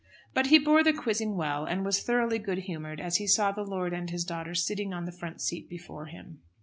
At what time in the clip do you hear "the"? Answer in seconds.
0.83-0.93, 3.51-3.61, 5.05-5.11